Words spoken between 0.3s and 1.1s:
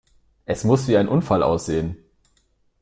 Es muss wie ein